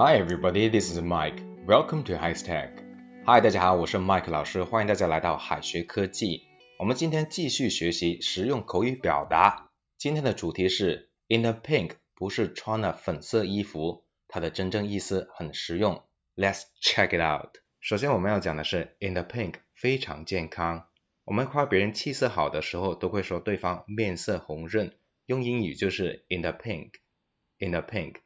[0.00, 1.42] Hi everybody, this is Mike.
[1.66, 2.70] Welcome to High Tech.
[3.26, 6.44] Hi，大家好，我是 Mike 老师，欢迎大家来到海学科技。
[6.78, 9.72] 我们今天继续学习实用口语表达。
[9.96, 16.04] 今天的主题是 In the pink，不是穿了粉色衣服，它的真正意思很实用。
[16.36, 17.56] Let's check it out.
[17.80, 20.86] 首先我们要讲的是 In the pink，非常健康。
[21.24, 24.92] 我们夸别人气色好的时候，都会说对方面色红润，
[25.26, 26.92] 用英语就是 In the pink.
[27.58, 28.18] In the pink，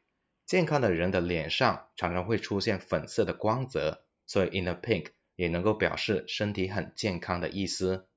[0.45, 8.07] 健康的人的脸上常常会出现粉色的光泽，所以 In the pink 也能够表示身体很健康的意思。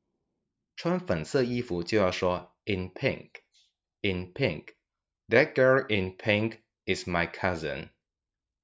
[0.75, 3.31] 穿粉色衣服就要说 In pink.
[4.03, 4.75] In pink.
[5.29, 7.89] That girl in pink is my cousin.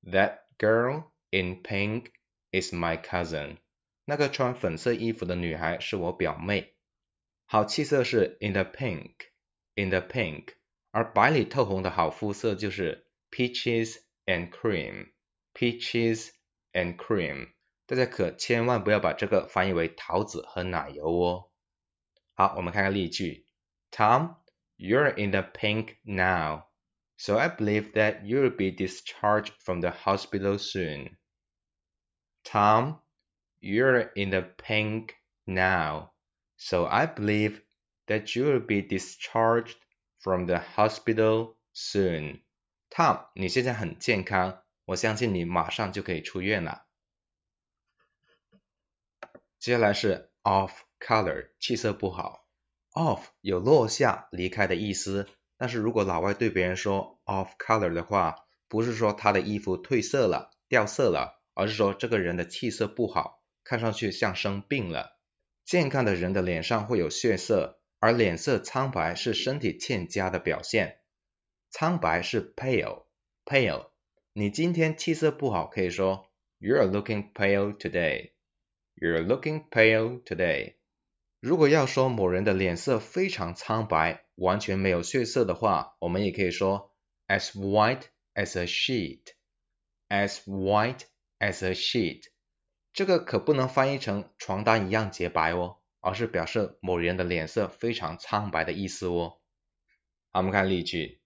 [0.05, 2.13] That girl in pink
[2.51, 3.57] is my cousin.
[4.05, 6.74] 那个穿粉色衣服的女孩是我表妹。
[7.47, 9.13] 好气色是 in the pink.
[9.74, 10.55] In the pink.
[10.91, 15.07] 而白里透红的好肤色就是 peaches and cream.
[15.54, 16.32] Peaches
[16.74, 17.49] and cream.
[17.85, 21.52] 大家可千万不要把这个翻译为桃子和奶油哦。
[22.34, 23.48] 好，我们看看例句。
[23.91, 24.35] Tom,
[24.77, 26.66] you're in the pink now.
[27.18, 31.18] So I believe that you'll be discharged from the hospital soon.
[32.43, 32.99] Tom,
[33.60, 36.12] you're in the pink now.
[36.57, 37.62] So I believe
[38.07, 39.77] that you'll be discharged
[40.20, 42.41] from the hospital soon.
[42.95, 46.85] Tom，你现在很健康，我相信你马上就可以出院了。
[49.59, 52.46] 接下来是 off color，气色不好。
[52.93, 55.26] off 有落下、离开的意思，
[55.57, 65.19] 但是如果老外对别人说 off color 的话，不是说他的衣服褪色了、掉色了，而是说这个人的气色不好，看上去像生病了。
[65.65, 70.99] 健康的人的脸上会有血色，而脸色苍白是身体欠佳的表现。
[71.72, 73.88] 苍白是 pale，pale。
[74.34, 78.33] 你今天气色不好，可以说 You're looking pale today.
[78.94, 80.75] You're looking pale today.
[81.41, 86.94] 如果要说某人的脸色非常苍白，完全没有血色的话，我们也可以说
[87.27, 88.03] as white
[88.34, 89.22] as a sheet.
[90.11, 91.00] As white
[91.38, 92.25] as a sheet.
[92.93, 99.38] 这个可不能翻译成床单一样洁白哦，而是表示某人的脸色非常苍白的意思哦。
[100.32, 101.22] 好，我们看例句。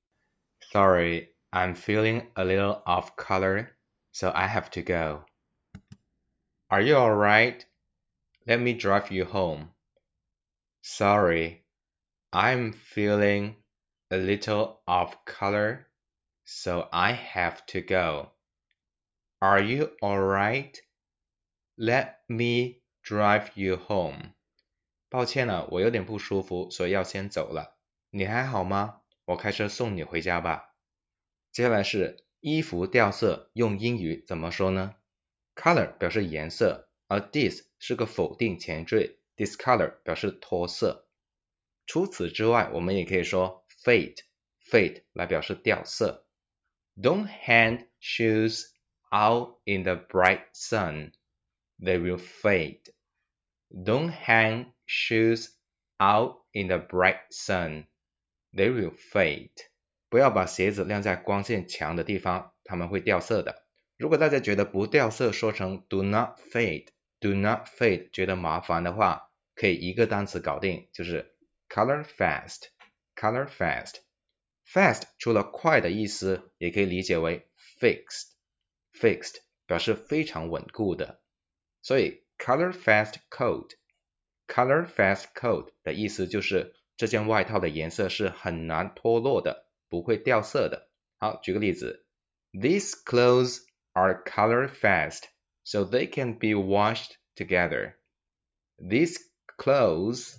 [0.72, 3.72] Sorry, I'm feeling a little off color,
[4.12, 5.26] so I have to go.
[6.70, 7.66] Are you alright?
[8.48, 9.70] Let me drive you home.
[10.82, 11.64] Sorry,
[12.32, 13.56] I'm feeling
[14.10, 15.88] a little off color,
[16.46, 18.32] so I have to go.
[19.42, 20.82] Are you alright?
[21.78, 24.34] Let me drive you home.
[25.10, 27.76] 抱歉了，我有点不舒服，所以要先走了。
[28.12, 29.02] 你还好吗？
[29.27, 30.75] 我开车送你回家吧。
[31.53, 34.95] 接下来是衣服掉色，用英语怎么说呢
[35.55, 41.09] ？Color 表示颜色，而 dis 是个否定前缀，discolor 表示脱色。
[41.87, 46.27] 除此之外，我们也可以说 fade，fade 来表示掉色。
[46.97, 48.65] Don't hang shoes
[49.11, 51.13] out in the bright sun,
[51.81, 52.83] they will fade.
[53.71, 55.49] Don't hang shoes
[55.99, 57.87] out in the bright sun.
[58.57, 59.51] They will fade。
[60.09, 63.67] 不要把鞋子晾在光线强的地方，它们会掉色的。
[63.99, 71.35] 如果大家觉得不掉色，说成 do not fade，do not fade，觉得麻烦的话，可以一个单词搞定，就是
[71.69, 73.97] color fast，color fast。
[74.67, 77.47] fast 除了快的意思，也可以理解为
[77.79, 79.37] fixed，fixed
[79.67, 81.21] 表示非常稳固的。
[81.83, 86.75] 所以 color fast coat，color fast coat 的意思就是。
[86.98, 90.90] 这件外套的颜色是很难脱落的，不会掉色的。
[91.18, 92.06] 好，举个例子，
[92.54, 93.60] These clothes
[93.94, 95.24] are color fast,
[95.64, 97.96] so they can be washed together.
[98.78, 99.18] These
[99.58, 100.36] clothes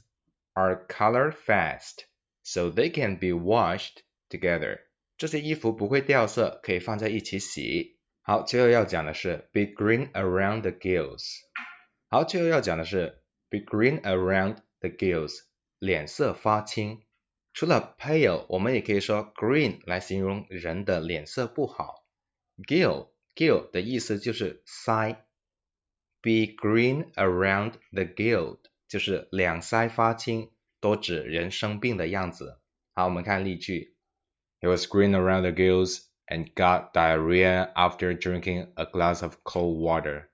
[0.55, 2.05] are color fast,
[2.43, 4.80] so they can be washed together.
[5.16, 7.98] 这些衣服不会掉色，可以放在一起洗。
[8.22, 11.24] 好，最后要讲的是 be green around the gills。
[12.09, 15.34] 好，最后要讲的是 be green around the gills。
[15.78, 17.03] 脸色发青。
[17.53, 22.07] 除了 pale，我们也可以说 green 来形容人的脸色不好。
[22.66, 25.16] gill gill 的意思就是腮。
[26.22, 28.59] Be green around the gill
[28.89, 32.60] 就是两腮发青，都指人生病的样子。
[32.95, 33.97] 好，我们看例句。
[34.60, 40.28] He was green around the gills and got diarrhea after drinking a glass of cold water.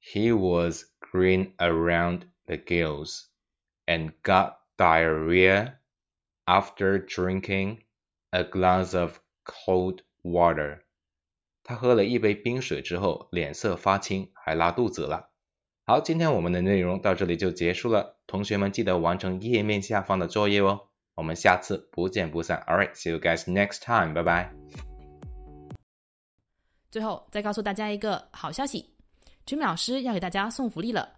[0.00, 3.26] He was green around the gills
[3.91, 5.73] And got diarrhea
[6.45, 7.79] after drinking
[8.29, 10.79] a glass of cold water.
[11.63, 15.31] 他喝了一杯冰水之后，脸色发青，还拉肚子了。
[15.85, 20.87] 好，今天我们的内容到这里就结束了，同学们记得完成页面下方的作业哦。
[21.15, 22.63] 我们下次不见不散。
[22.67, 24.13] All right, see you guys next time.
[24.13, 24.53] 拜拜。
[26.89, 28.93] 最后再告诉大家一个好消息
[29.45, 31.17] ，Jimmy 老师要给大家送福利了。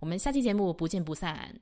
[0.00, 1.60] 我们下期节目不见不散。